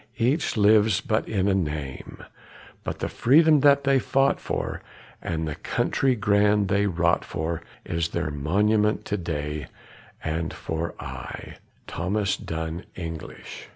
[0.17, 2.23] each lives but in a name;
[2.83, 4.81] But the freedom that they fought for,
[5.21, 9.67] and the country grand they wrought for, Is their monument to day,
[10.23, 11.57] and for aye.
[11.85, 13.69] THOMAS DUNN ENGLISH.